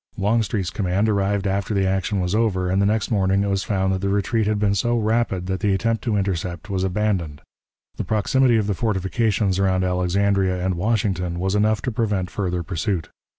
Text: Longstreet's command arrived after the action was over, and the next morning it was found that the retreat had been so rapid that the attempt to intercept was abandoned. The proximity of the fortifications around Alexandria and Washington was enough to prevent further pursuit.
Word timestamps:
Longstreet's 0.17 0.71
command 0.71 1.07
arrived 1.07 1.45
after 1.45 1.75
the 1.75 1.85
action 1.85 2.19
was 2.21 2.33
over, 2.33 2.71
and 2.71 2.81
the 2.81 2.87
next 2.87 3.11
morning 3.11 3.43
it 3.43 3.49
was 3.51 3.63
found 3.63 3.93
that 3.93 3.99
the 3.99 4.09
retreat 4.09 4.47
had 4.47 4.57
been 4.57 4.73
so 4.73 4.97
rapid 4.97 5.45
that 5.45 5.59
the 5.59 5.75
attempt 5.75 6.03
to 6.05 6.17
intercept 6.17 6.71
was 6.71 6.83
abandoned. 6.83 7.41
The 7.97 8.03
proximity 8.03 8.57
of 8.57 8.65
the 8.65 8.73
fortifications 8.73 9.59
around 9.59 9.83
Alexandria 9.83 10.65
and 10.65 10.73
Washington 10.73 11.37
was 11.37 11.53
enough 11.53 11.83
to 11.83 11.91
prevent 11.91 12.31
further 12.31 12.63
pursuit. 12.63 13.09